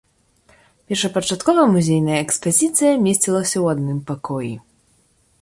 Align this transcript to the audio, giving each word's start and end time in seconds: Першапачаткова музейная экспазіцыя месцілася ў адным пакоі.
Першапачаткова 0.93 1.65
музейная 1.73 2.15
экспазіцыя 2.25 2.93
месцілася 3.05 3.53
ў 3.63 3.77
адным 3.77 3.99
пакоі. 4.11 4.53